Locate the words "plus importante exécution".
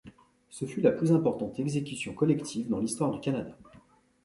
0.91-2.15